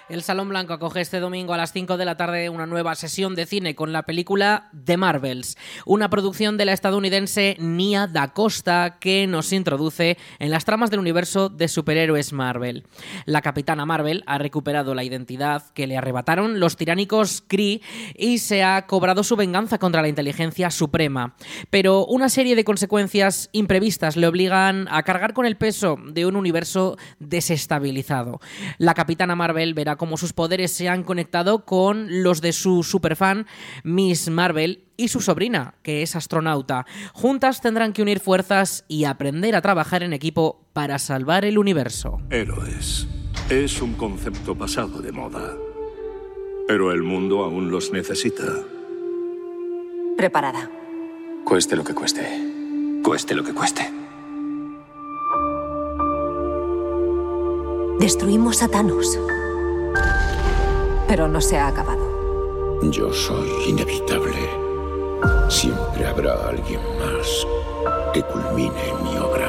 El 0.07 0.21
Salón 0.21 0.49
Blanco 0.49 0.73
acoge 0.73 1.01
este 1.01 1.19
domingo 1.19 1.55
a 1.55 1.57
las 1.57 1.73
5 1.73 1.97
de 1.97 2.05
la 2.05 2.15
tarde 2.15 2.51
una 2.51 2.67
nueva 2.67 2.93
sesión 2.93 3.33
de 3.33 3.47
cine 3.47 3.73
con 3.73 3.91
la 3.91 4.03
película 4.03 4.69
The 4.83 4.97
Marvels, 4.97 5.57
una 5.83 6.11
producción 6.11 6.57
de 6.57 6.65
la 6.65 6.73
estadounidense 6.73 7.57
Nia 7.57 8.05
Da 8.05 8.31
Costa 8.31 8.97
que 8.99 9.25
nos 9.25 9.51
introduce 9.51 10.19
en 10.37 10.51
las 10.51 10.63
tramas 10.63 10.91
del 10.91 10.99
universo 10.99 11.49
de 11.49 11.67
superhéroes 11.67 12.33
Marvel. 12.33 12.85
La 13.25 13.41
capitana 13.41 13.87
Marvel 13.87 14.23
ha 14.27 14.37
recuperado 14.37 14.93
la 14.93 15.03
identidad 15.03 15.63
que 15.73 15.87
le 15.87 15.97
arrebataron 15.97 16.59
los 16.59 16.77
tiránicos 16.77 17.43
Kree 17.47 17.81
y 18.15 18.37
se 18.37 18.63
ha 18.63 18.85
cobrado 18.85 19.23
su 19.23 19.35
venganza 19.35 19.79
contra 19.79 20.03
la 20.03 20.07
inteligencia 20.07 20.69
suprema. 20.69 21.35
Pero 21.71 22.05
una 22.05 22.29
serie 22.29 22.55
de 22.55 22.63
consecuencias 22.63 23.49
imprevistas 23.53 24.17
le 24.17 24.27
obligan 24.27 24.87
a 24.91 25.01
cargar 25.01 25.33
con 25.33 25.47
el 25.47 25.57
peso 25.57 25.97
de 26.05 26.27
un 26.27 26.35
universo 26.35 26.95
desestabilizado. 27.17 28.39
La 28.77 28.93
capitana 28.93 29.35
Marvel 29.35 29.73
verá 29.73 29.94
como 29.97 30.17
sus 30.17 30.33
poderes 30.33 30.71
se 30.71 30.89
han 30.89 31.03
conectado 31.03 31.65
con 31.65 32.23
los 32.23 32.41
de 32.41 32.53
su 32.53 32.83
superfan 32.83 33.47
Miss 33.83 34.29
Marvel 34.29 34.83
y 34.97 35.09
su 35.09 35.21
sobrina, 35.21 35.75
que 35.83 36.01
es 36.01 36.15
astronauta. 36.15 36.85
Juntas 37.13 37.61
tendrán 37.61 37.93
que 37.93 38.01
unir 38.01 38.19
fuerzas 38.19 38.85
y 38.87 39.05
aprender 39.05 39.55
a 39.55 39.61
trabajar 39.61 40.03
en 40.03 40.13
equipo 40.13 40.65
para 40.73 40.99
salvar 40.99 41.45
el 41.45 41.57
universo. 41.57 42.19
Héroes. 42.29 43.07
Es 43.49 43.81
un 43.81 43.93
concepto 43.93 44.57
pasado 44.57 45.01
de 45.01 45.11
moda. 45.11 45.55
Pero 46.67 46.91
el 46.91 47.03
mundo 47.03 47.43
aún 47.43 47.69
los 47.69 47.91
necesita. 47.91 48.43
Preparada. 50.17 50.69
Cueste 51.43 51.75
lo 51.75 51.83
que 51.83 51.93
cueste. 51.93 53.01
Cueste 53.03 53.35
lo 53.35 53.43
que 53.43 53.53
cueste. 53.53 53.91
Destruimos 57.99 58.63
a 58.63 58.67
Thanos 58.67 59.17
pero 61.15 61.29
no 61.29 61.39
se 61.39 61.57
ha 61.57 61.67
acabado. 61.67 62.81
Yo 62.91 63.13
soy 63.13 63.49
inevitable. 63.69 64.49
Siempre 65.47 66.05
habrá 66.05 66.33
alguien 66.49 66.81
más 66.99 67.47
que 68.13 68.21
culmine 68.21 68.83
mi 69.01 69.17
obra. 69.17 69.47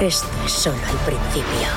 Esto 0.00 0.26
es 0.46 0.52
solo 0.52 0.78
el 0.78 0.96
principio. 1.04 1.68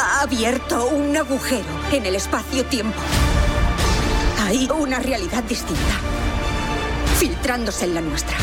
Ha 0.00 0.22
abierto 0.22 0.86
un 0.86 1.14
agujero 1.14 1.68
en 1.92 2.06
el 2.06 2.14
espacio-tiempo. 2.14 3.02
Hay 4.46 4.66
una 4.74 4.98
realidad 4.98 5.42
distinta, 5.42 6.00
filtrándose 7.18 7.84
en 7.84 7.94
la 7.96 8.00
nuestra. 8.00 8.38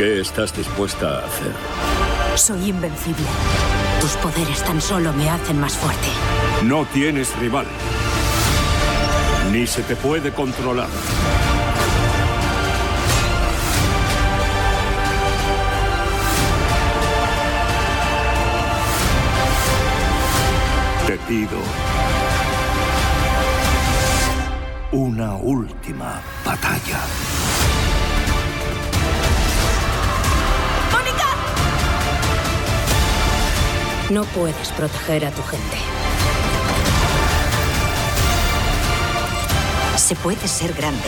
¿Qué 0.00 0.18
estás 0.22 0.56
dispuesta 0.56 1.18
a 1.18 1.26
hacer? 1.26 1.52
Soy 2.34 2.70
invencible. 2.70 3.26
Tus 4.00 4.12
poderes 4.12 4.64
tan 4.64 4.80
solo 4.80 5.12
me 5.12 5.28
hacen 5.28 5.60
más 5.60 5.74
fuerte. 5.76 6.08
No 6.64 6.86
tienes 6.86 7.38
rival. 7.38 7.66
Ni 9.52 9.66
se 9.66 9.82
te 9.82 9.96
puede 9.96 10.32
controlar. 10.32 10.88
Te 21.06 21.18
pido 21.28 21.58
una 24.92 25.34
última 25.34 26.22
batalla. 26.42 27.00
No 34.10 34.24
puedes 34.24 34.72
proteger 34.72 35.24
a 35.24 35.30
tu 35.30 35.40
gente. 35.42 35.76
Se 39.96 40.16
puede 40.16 40.48
ser 40.48 40.72
grande 40.72 41.06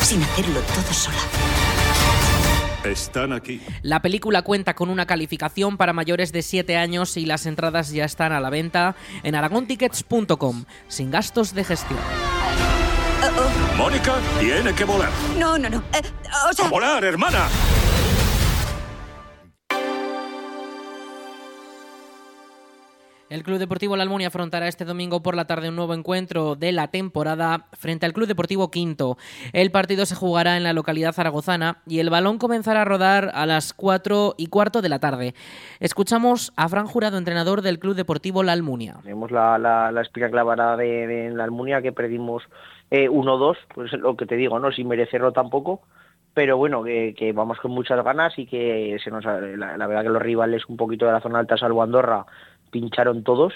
sin 0.00 0.22
hacerlo 0.22 0.60
todo 0.60 0.94
sola. 0.94 1.18
Están 2.84 3.34
aquí. 3.34 3.60
La 3.82 4.00
película 4.00 4.40
cuenta 4.40 4.72
con 4.74 4.88
una 4.88 5.04
calificación 5.04 5.76
para 5.76 5.92
mayores 5.92 6.32
de 6.32 6.40
7 6.40 6.78
años 6.78 7.18
y 7.18 7.26
las 7.26 7.44
entradas 7.44 7.90
ya 7.90 8.06
están 8.06 8.32
a 8.32 8.40
la 8.40 8.48
venta 8.48 8.96
en 9.22 9.34
aragontickets.com, 9.34 10.64
sin 10.88 11.10
gastos 11.10 11.52
de 11.52 11.64
gestión. 11.64 12.00
Mónica 13.76 14.14
tiene 14.40 14.74
que 14.74 14.84
volar. 14.84 15.10
No, 15.38 15.58
no, 15.58 15.68
no. 15.68 15.82
Eh, 15.92 16.00
o 16.48 16.52
sea... 16.54 16.64
¡A 16.64 16.68
volar, 16.70 17.04
hermana! 17.04 17.46
El 23.30 23.44
Club 23.44 23.58
Deportivo 23.58 23.96
La 23.96 24.02
Almunia 24.02 24.26
afrontará 24.26 24.66
este 24.66 24.84
domingo 24.84 25.22
por 25.22 25.36
la 25.36 25.44
tarde 25.44 25.68
un 25.68 25.76
nuevo 25.76 25.94
encuentro 25.94 26.56
de 26.56 26.72
la 26.72 26.88
temporada 26.88 27.66
frente 27.78 28.04
al 28.04 28.12
Club 28.12 28.26
Deportivo 28.26 28.72
Quinto. 28.72 29.18
El 29.52 29.70
partido 29.70 30.04
se 30.04 30.16
jugará 30.16 30.56
en 30.56 30.64
la 30.64 30.72
localidad 30.72 31.12
zaragozana 31.12 31.76
y 31.86 32.00
el 32.00 32.10
balón 32.10 32.38
comenzará 32.38 32.82
a 32.82 32.84
rodar 32.84 33.30
a 33.32 33.46
las 33.46 33.72
4 33.72 34.34
y 34.36 34.48
cuarto 34.48 34.82
de 34.82 34.88
la 34.88 34.98
tarde. 34.98 35.34
Escuchamos 35.78 36.52
a 36.56 36.68
Fran 36.68 36.88
Jurado, 36.88 37.18
entrenador 37.18 37.62
del 37.62 37.78
Club 37.78 37.94
Deportivo 37.94 38.42
La 38.42 38.50
Almunia. 38.50 38.96
Tenemos 39.04 39.30
la, 39.30 39.58
la, 39.58 39.92
la 39.92 40.00
espina 40.02 40.28
clavada 40.28 40.76
de, 40.76 41.30
La 41.32 41.44
Almunia 41.44 41.82
que 41.82 41.92
perdimos 41.92 42.42
1-2, 42.90 43.54
eh, 43.54 43.58
pues 43.72 43.92
lo 43.92 44.16
que 44.16 44.26
te 44.26 44.34
digo, 44.34 44.58
no 44.58 44.72
sin 44.72 44.88
merecerlo 44.88 45.30
tampoco 45.30 45.82
pero 46.32 46.56
bueno, 46.56 46.84
que, 46.84 47.32
vamos 47.34 47.58
con 47.58 47.72
muchas 47.72 48.02
ganas 48.04 48.38
y 48.38 48.46
que 48.46 48.96
se 49.02 49.10
nos 49.10 49.24
la, 49.24 49.76
la, 49.76 49.86
verdad 49.86 50.02
que 50.04 50.08
los 50.10 50.22
rivales 50.22 50.62
un 50.68 50.76
poquito 50.76 51.04
de 51.06 51.12
la 51.12 51.20
zona 51.20 51.40
alta, 51.40 51.56
salvo 51.56 51.82
Andorra, 51.82 52.24
pincharon 52.70 53.22
todos. 53.24 53.52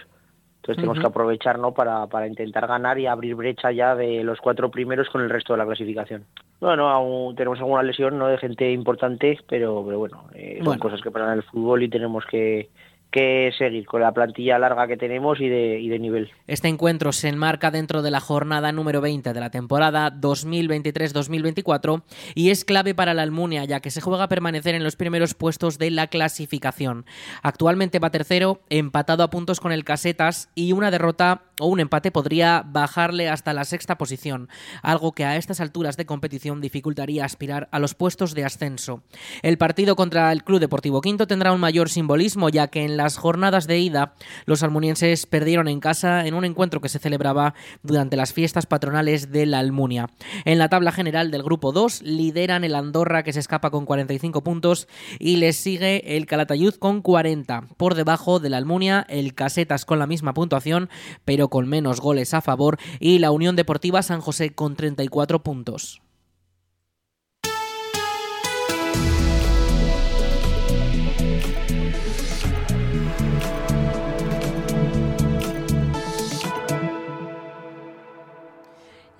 Entonces 0.56 0.76
tenemos 0.80 0.99
que 0.99 1.06
aprovechar 1.06 1.59
¿no? 1.59 1.73
para, 1.75 2.06
para 2.06 2.26
intentar 2.26 2.66
ganar 2.66 2.99
y 2.99 3.06
abrir 3.06 3.35
brecha 3.35 3.71
ya 3.71 3.94
de 3.94 4.25
los 4.25 4.40
cuatro 4.40 4.71
primeros 4.71 5.11
con 5.11 5.21
el 5.21 5.28
resto 5.28 5.52
de 5.52 5.59
la 5.59 5.66
clasificación. 5.66 6.25
Bueno, 6.59 6.88
aún 6.88 7.37
tenemos 7.37 7.59
alguna 7.59 7.83
lesión 7.83 8.18
no 8.18 8.28
de 8.28 8.38
gente 8.38 8.73
importante, 8.73 9.38
pero, 9.47 9.83
pero 9.85 9.99
bueno, 9.99 10.25
eh, 10.35 10.61
son 10.64 10.78
cosas 10.78 11.02
que 11.02 11.11
pasan 11.11 11.33
en 11.33 11.38
el 11.38 11.42
fútbol 11.42 11.83
y 11.83 11.90
tenemos 11.90 12.25
que, 12.25 12.71
que 13.14 13.52
seguir 13.56 13.87
con 13.87 14.00
la 14.00 14.11
plantilla 14.11 14.59
larga 14.59 14.88
que 14.88 14.97
tenemos 14.97 15.40
y 15.40 15.49
de, 15.49 15.99
nivel. 16.00 16.33
Este 16.49 16.66
encuentro 16.66 17.12
se 17.12 17.28
enmarca 17.28 17.71
dentro 17.71 18.02
de 18.02 18.11
la 18.11 18.18
jornada 18.18 18.73
número 18.73 19.00
20 19.00 19.33
de 19.33 19.40
la 19.40 19.50
temporada 19.50 20.12
2023-2024 20.12 22.02
y 22.35 22.50
es 22.50 22.64
clave 22.64 22.92
para 22.92 23.14
la 23.14 23.23
Almunia 23.23 23.66
ya 23.66 23.78
que 23.78 23.92
se 23.92 24.00
juega 24.00 24.25
a 24.25 24.28
permanecer 24.28 24.75
en 24.75 24.83
los 24.83 24.97
primeros 24.97 25.35
puestos 25.35 25.78
de 25.78 25.92
la 25.92 26.09
clasificación. 26.09 27.06
Actualmente 27.44 28.00
va 28.00 28.11
tercero, 28.11 28.62
empatado 28.68 29.23
a 29.23 29.30
puntos 29.30 29.61
con 29.61 29.71
el 29.71 29.85
Casetas 29.85 30.50
y 30.56 30.73
una 30.73 30.90
derrota 30.90 31.42
o 31.61 31.68
un 31.68 31.78
empate 31.78 32.11
podría 32.11 32.64
bajarle 32.66 33.28
hasta 33.28 33.52
la 33.52 33.62
sexta 33.62 33.97
posición, 33.97 34.49
algo 34.83 35.12
que 35.12 35.25
a 35.25 35.37
estas 35.37 35.61
alturas 35.61 35.97
de 35.97 36.04
competición 36.04 36.61
dificultaría 36.61 37.25
aspirar 37.25 37.68
a 37.71 37.78
los 37.78 37.94
puestos 37.94 38.35
de 38.35 38.44
ascenso. 38.44 39.04
El 39.42 39.56
partido 39.56 39.94
contra 39.94 40.33
el 40.33 40.42
Club 40.42 40.59
Deportivo 40.59 41.00
Quinto 41.00 41.28
tendrá 41.28 41.52
un 41.52 41.61
mayor 41.61 41.88
simbolismo 41.88 42.49
ya 42.49 42.66
que 42.66 42.83
en 42.83 42.97
la 42.97 43.03
las 43.04 43.18
jornadas 43.18 43.66
de 43.66 43.78
ida, 43.78 44.14
los 44.46 44.62
almunienses 44.62 45.26
perdieron 45.26 45.68
en 45.68 45.78
casa 45.78 46.26
en 46.26 46.32
un 46.32 46.46
encuentro 46.46 46.80
que 46.80 46.88
se 46.88 46.99
celebraba 46.99 47.52
durante 47.82 48.16
las 48.16 48.32
fiestas 48.32 48.64
patronales 48.64 49.30
de 49.30 49.44
la 49.44 49.58
Almunia. 49.58 50.08
En 50.46 50.58
la 50.58 50.70
tabla 50.70 50.90
general 50.90 51.30
del 51.30 51.42
grupo 51.42 51.70
2 51.73 52.00
lideran 52.00 52.64
el 52.64 52.75
Andorra 52.75 53.23
que 53.23 53.34
se 53.34 53.40
escapa 53.40 53.70
con 53.70 53.84
45 53.84 54.42
puntos 54.42 54.88
y 55.18 55.37
les 55.37 55.56
sigue 55.56 56.16
el 56.16 56.25
Calatayud 56.25 56.76
con 56.76 57.02
40. 57.02 57.68
Por 57.76 57.94
debajo 57.94 58.40
de 58.40 58.49
la 58.49 58.56
Almunia, 58.56 59.04
el 59.11 59.34
Casetas 59.34 59.84
con 59.84 59.99
la 59.99 60.06
misma 60.06 60.32
puntuación, 60.32 60.88
pero 61.26 61.50
con 61.50 61.68
menos 61.68 62.00
goles 62.00 62.32
a 62.32 62.40
favor, 62.40 62.78
y 63.00 63.18
la 63.18 63.32
Unión 63.32 63.54
Deportiva 63.54 64.00
San 64.00 64.23
José 64.23 64.54
con 64.54 64.76
34 64.76 65.42
puntos. 65.42 66.03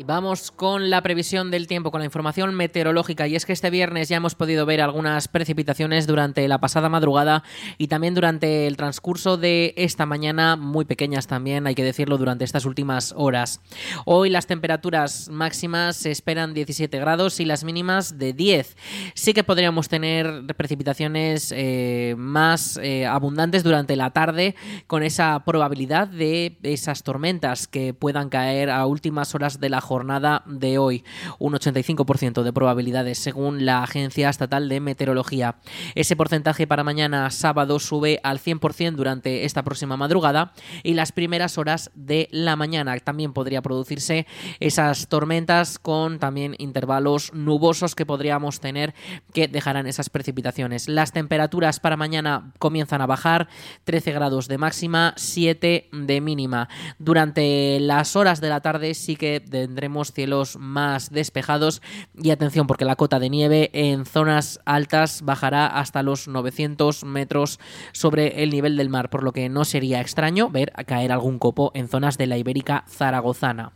Vamos 0.06 0.50
con 0.50 0.90
la 0.90 1.02
previsión 1.02 1.50
del 1.50 1.66
tiempo, 1.66 1.90
con 1.90 2.00
la 2.00 2.04
información 2.04 2.54
meteorológica. 2.54 3.26
Y 3.26 3.37
es 3.37 3.46
que 3.46 3.54
este 3.54 3.70
viernes 3.70 4.11
ya 4.11 4.18
hemos 4.18 4.34
podido 4.34 4.66
ver 4.66 4.82
algunas 4.82 5.28
precipitaciones 5.28 6.06
durante 6.06 6.46
la 6.46 6.58
pasada 6.58 6.90
madrugada 6.90 7.42
y 7.78 7.88
también 7.88 8.14
durante 8.14 8.66
el 8.66 8.76
transcurso 8.76 9.38
de 9.38 9.73
esta 9.78 10.04
mañana, 10.04 10.56
muy 10.56 10.84
pequeñas 10.84 11.26
también, 11.26 11.66
hay 11.66 11.75
que 11.75 11.84
decirlo, 11.84 12.18
durante 12.18 12.44
estas 12.44 12.66
últimas 12.66 13.14
horas. 13.16 13.62
Hoy 14.04 14.28
las 14.28 14.46
temperaturas 14.46 15.30
máximas 15.30 15.96
se 15.96 16.11
esperan 16.11 16.52
17 16.52 16.99
grados 16.99 17.40
y 17.40 17.46
las 17.46 17.64
mínimas 17.64 18.18
de 18.18 18.34
10. 18.34 18.76
Sí 19.14 19.32
que 19.32 19.42
podríamos 19.42 19.88
tener 19.88 20.44
precipitaciones 20.54 21.50
eh, 21.56 22.14
más 22.18 22.78
eh, 22.82 23.06
abundantes 23.06 23.64
durante 23.64 23.96
la 23.96 24.11
tarde, 24.11 24.54
con 24.87 25.02
esa 25.02 25.42
probabilidad 25.46 26.08
de 26.08 26.58
esas 26.62 27.04
tormentas 27.04 27.66
que 27.66 27.94
puedan 27.94 28.28
caer 28.28 28.68
a 28.68 28.84
últimas 28.84 29.34
horas 29.34 29.61
de 29.61 29.70
la 29.70 29.80
jornada 29.80 29.93
jornada 29.94 30.42
de 30.46 30.76
hoy. 30.76 31.04
Un 31.38 31.52
85% 31.52 32.42
de 32.42 32.52
probabilidades 32.52 33.16
según 33.16 33.64
la 33.64 33.84
Agencia 33.84 34.28
Estatal 34.28 34.68
de 34.68 34.80
Meteorología. 34.80 35.54
Ese 35.94 36.16
porcentaje 36.16 36.66
para 36.66 36.82
mañana 36.82 37.30
sábado 37.30 37.78
sube 37.78 38.18
al 38.24 38.40
100% 38.40 38.96
durante 38.96 39.44
esta 39.44 39.62
próxima 39.62 39.96
madrugada 39.96 40.52
y 40.82 40.94
las 40.94 41.12
primeras 41.12 41.58
horas 41.58 41.92
de 41.94 42.28
la 42.32 42.56
mañana. 42.56 42.98
También 42.98 43.32
podría 43.32 43.62
producirse 43.62 44.26
esas 44.58 45.06
tormentas 45.06 45.78
con 45.78 46.18
también 46.18 46.56
intervalos 46.58 47.32
nubosos 47.32 47.94
que 47.94 48.04
podríamos 48.04 48.58
tener 48.58 48.94
que 49.32 49.46
dejarán 49.46 49.86
esas 49.86 50.10
precipitaciones. 50.10 50.88
Las 50.88 51.12
temperaturas 51.12 51.78
para 51.78 51.96
mañana 51.96 52.52
comienzan 52.58 53.00
a 53.00 53.06
bajar, 53.06 53.46
13 53.84 54.10
grados 54.10 54.48
de 54.48 54.58
máxima, 54.58 55.14
7 55.16 55.88
de 55.92 56.20
mínima. 56.20 56.68
Durante 56.98 57.78
las 57.78 58.16
horas 58.16 58.40
de 58.40 58.48
la 58.48 58.60
tarde 58.60 58.94
sí 58.94 59.14
que 59.14 59.38
tendremos 59.84 60.12
cielos 60.12 60.56
más 60.58 61.10
despejados 61.10 61.82
y 62.14 62.30
atención 62.30 62.66
porque 62.66 62.86
la 62.86 62.96
cota 62.96 63.18
de 63.18 63.28
nieve 63.28 63.68
en 63.74 64.06
zonas 64.06 64.58
altas 64.64 65.20
bajará 65.20 65.66
hasta 65.66 66.02
los 66.02 66.26
900 66.26 67.04
metros 67.04 67.60
sobre 67.92 68.42
el 68.42 68.48
nivel 68.48 68.78
del 68.78 68.88
mar, 68.88 69.10
por 69.10 69.22
lo 69.22 69.32
que 69.32 69.50
no 69.50 69.66
sería 69.66 70.00
extraño 70.00 70.48
ver 70.48 70.72
caer 70.86 71.12
algún 71.12 71.38
copo 71.38 71.70
en 71.74 71.88
zonas 71.88 72.16
de 72.16 72.26
la 72.26 72.38
Ibérica 72.38 72.86
zaragozana. 72.88 73.72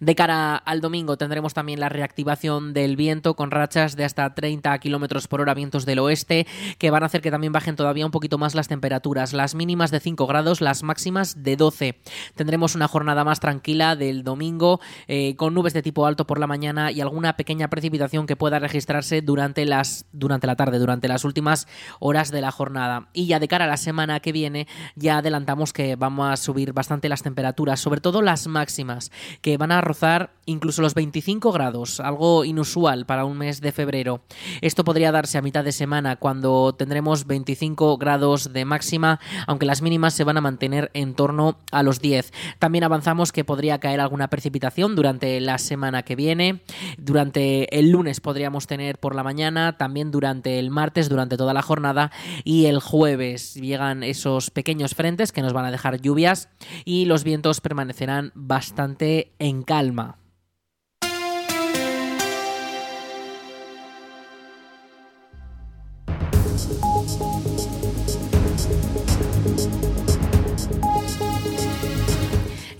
De 0.00 0.14
cara 0.14 0.56
al 0.56 0.80
domingo 0.80 1.16
tendremos 1.16 1.54
también 1.54 1.80
la 1.80 1.88
reactivación 1.88 2.72
del 2.72 2.96
viento 2.96 3.34
con 3.34 3.50
rachas 3.50 3.96
de 3.96 4.04
hasta 4.04 4.34
30 4.34 4.78
kilómetros 4.78 5.28
por 5.28 5.40
hora, 5.40 5.54
vientos 5.54 5.86
del 5.86 5.98
oeste, 5.98 6.46
que 6.78 6.90
van 6.90 7.02
a 7.02 7.06
hacer 7.06 7.20
que 7.20 7.30
también 7.30 7.52
bajen 7.52 7.76
todavía 7.76 8.06
un 8.06 8.12
poquito 8.12 8.38
más 8.38 8.54
las 8.54 8.68
temperaturas. 8.68 9.32
Las 9.32 9.54
mínimas 9.54 9.90
de 9.90 10.00
5 10.00 10.26
grados, 10.26 10.60
las 10.60 10.82
máximas 10.82 11.42
de 11.42 11.56
12. 11.56 11.98
Tendremos 12.34 12.74
una 12.74 12.88
jornada 12.88 13.24
más 13.24 13.40
tranquila 13.40 13.96
del 13.96 14.22
domingo 14.22 14.80
eh, 15.08 15.34
con 15.36 15.54
nubes 15.54 15.72
de 15.72 15.82
tipo 15.82 16.06
alto 16.06 16.26
por 16.26 16.38
la 16.38 16.46
mañana 16.46 16.90
y 16.92 17.00
alguna 17.00 17.36
pequeña 17.36 17.68
precipitación 17.68 18.26
que 18.26 18.36
pueda 18.36 18.58
registrarse 18.58 19.22
durante, 19.22 19.64
las, 19.64 20.06
durante 20.12 20.46
la 20.46 20.56
tarde, 20.56 20.78
durante 20.78 21.08
las 21.08 21.24
últimas 21.24 21.66
horas 22.00 22.30
de 22.30 22.40
la 22.40 22.50
jornada. 22.50 23.08
Y 23.12 23.26
ya 23.26 23.38
de 23.38 23.48
cara 23.48 23.64
a 23.64 23.68
la 23.68 23.76
semana 23.76 24.20
que 24.20 24.32
viene, 24.32 24.66
ya 24.94 25.18
adelantamos 25.18 25.72
que 25.72 25.96
vamos 25.96 26.30
a 26.30 26.36
subir 26.36 26.72
bastante 26.72 27.08
las 27.08 27.22
temperaturas, 27.22 27.80
sobre 27.80 28.00
todo 28.00 28.22
las 28.22 28.46
máximas 28.46 29.10
que 29.46 29.58
van 29.58 29.70
a 29.70 29.80
rozar 29.80 30.32
incluso 30.44 30.82
los 30.82 30.94
25 30.94 31.52
grados, 31.52 32.00
algo 32.00 32.44
inusual 32.44 33.06
para 33.06 33.24
un 33.24 33.38
mes 33.38 33.60
de 33.60 33.70
febrero. 33.70 34.22
Esto 34.60 34.82
podría 34.82 35.12
darse 35.12 35.38
a 35.38 35.42
mitad 35.42 35.62
de 35.62 35.70
semana 35.70 36.16
cuando 36.16 36.74
tendremos 36.74 37.28
25 37.28 37.96
grados 37.96 38.52
de 38.52 38.64
máxima, 38.64 39.20
aunque 39.46 39.66
las 39.66 39.82
mínimas 39.82 40.14
se 40.14 40.24
van 40.24 40.36
a 40.36 40.40
mantener 40.40 40.90
en 40.94 41.14
torno 41.14 41.58
a 41.70 41.84
los 41.84 42.00
10. 42.00 42.32
También 42.58 42.82
avanzamos 42.82 43.30
que 43.30 43.44
podría 43.44 43.78
caer 43.78 44.00
alguna 44.00 44.30
precipitación 44.30 44.96
durante 44.96 45.40
la 45.40 45.58
semana 45.58 46.02
que 46.02 46.16
viene. 46.16 46.62
Durante 46.98 47.78
el 47.78 47.90
lunes 47.90 48.20
podríamos 48.20 48.66
tener 48.66 48.98
por 48.98 49.14
la 49.14 49.22
mañana, 49.22 49.76
también 49.76 50.10
durante 50.10 50.58
el 50.58 50.70
martes, 50.70 51.08
durante 51.08 51.36
toda 51.36 51.54
la 51.54 51.62
jornada 51.62 52.10
y 52.42 52.66
el 52.66 52.80
jueves 52.80 53.54
llegan 53.54 54.02
esos 54.02 54.50
pequeños 54.50 54.94
frentes 54.94 55.30
que 55.30 55.42
nos 55.42 55.52
van 55.52 55.66
a 55.66 55.70
dejar 55.70 56.00
lluvias 56.00 56.48
y 56.84 57.04
los 57.04 57.22
vientos 57.22 57.60
permanecerán 57.60 58.32
bastante 58.34 59.35
en 59.38 59.62
calma. 59.62 60.18